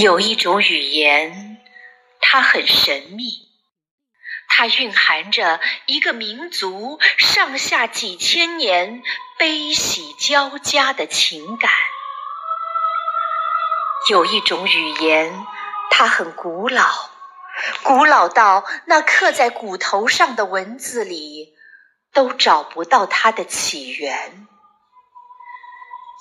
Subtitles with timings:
[0.00, 1.60] 有一种语言，
[2.20, 3.48] 它很神秘，
[4.48, 9.02] 它蕴含着一个民族上下几千年
[9.38, 11.70] 悲喜交加的情感。
[14.10, 15.44] 有一种语言，
[15.90, 17.10] 它很古老，
[17.82, 21.54] 古老到那刻在骨头上的文字里
[22.12, 24.46] 都找不到它的起源。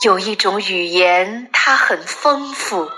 [0.03, 2.91] 有一种语言，它很丰富，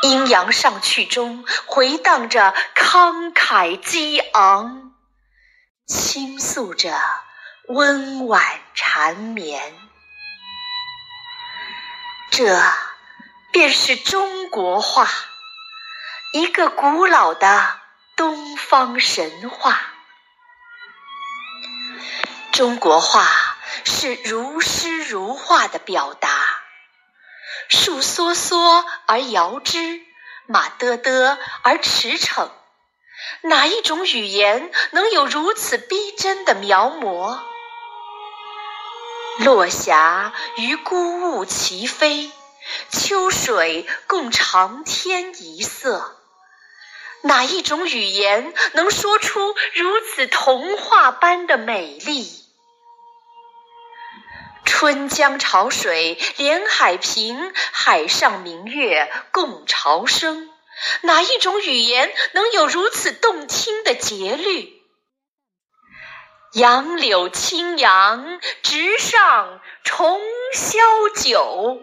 [0.00, 4.94] 阴阳上去中回荡着慷慨激昂，
[5.86, 6.98] 倾诉着
[7.68, 9.78] 温婉缠绵。
[12.30, 12.58] 这
[13.52, 15.06] 便是中国话，
[16.32, 17.80] 一个古老的
[18.16, 19.78] 东方神话。
[22.50, 23.47] 中国话。
[23.84, 26.28] 是如诗如画的表达，
[27.68, 30.00] 树梭梭而摇枝，
[30.46, 32.50] 马嘚嘚而驰骋。
[33.42, 37.38] 哪一种语言能有如此逼真的描摹？
[39.38, 42.30] 落霞与孤鹜齐飞，
[42.90, 46.16] 秋水共长天一色。
[47.22, 52.47] 哪一种语言能说出如此童话般的美丽？
[54.68, 60.48] 春江潮水连海平，海上明月共潮生。
[61.00, 64.72] 哪一种语言能有如此动听的节律？
[66.52, 70.20] 杨柳青杨直上重
[70.54, 70.78] 霄
[71.24, 71.80] 九。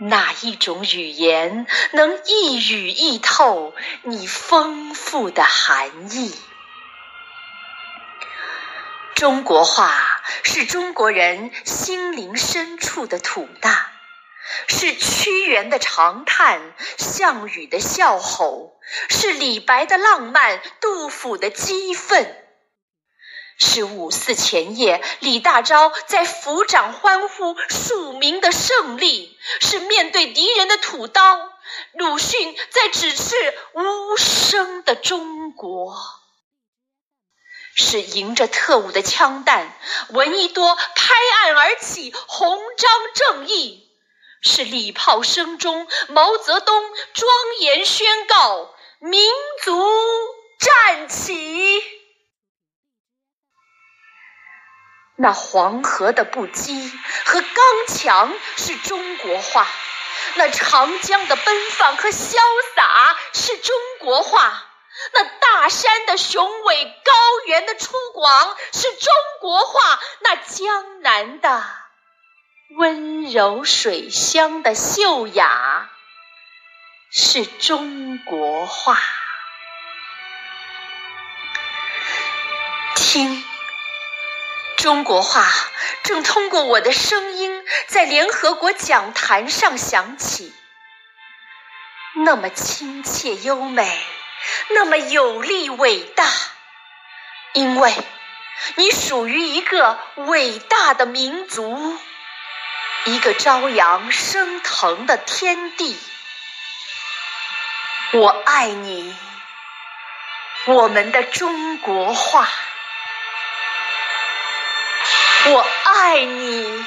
[0.00, 6.34] 哪一种语言能一语意透你丰富的含义？
[9.14, 10.13] 中国话。
[10.42, 13.92] 是中国人心灵深处的土大，
[14.68, 22.36] 是屈原的长叹，项羽的笑吼，是李白的浪漫，杜甫的激愤，
[23.58, 31.50] 是五四前夜李大钊在抚掌欢呼庶民的胜利，是面对敌人的土刀，
[31.92, 33.34] 鲁迅在指示
[33.74, 35.96] 无声的中国。
[37.76, 39.76] 是迎着特务的枪弹，
[40.10, 43.88] 闻一多拍案而起，红章正义；
[44.42, 46.82] 是礼炮声中，毛泽东
[47.14, 47.30] 庄
[47.60, 49.28] 严宣告民
[49.62, 49.84] 族
[50.60, 51.82] 站起。
[55.16, 56.92] 那黄河的不羁
[57.24, 59.66] 和刚强是中国话，
[60.34, 62.36] 那长江的奔放和潇
[62.76, 64.70] 洒是中国话。
[65.12, 67.12] 那大山的雄伟，高
[67.46, 71.64] 原的粗犷，是中国话；那江南的
[72.76, 75.90] 温柔水乡的秀雅，
[77.10, 78.98] 是中国话。
[82.96, 83.44] 听，
[84.76, 85.46] 中国话
[86.02, 90.52] 正通过我的声音，在联合国讲坛上响起，
[92.24, 94.00] 那么亲切优美。
[94.68, 96.26] 那么有力伟大，
[97.52, 97.94] 因为
[98.76, 101.98] 你属于一个伟大的民族，
[103.04, 105.98] 一个朝阳升腾的天地。
[108.12, 109.16] 我爱你，
[110.66, 112.48] 我们的中国话。
[115.46, 116.86] 我爱你，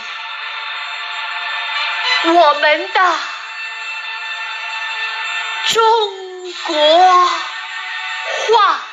[2.24, 3.16] 我们的
[5.66, 7.47] 中国。
[8.54, 8.87] 哇。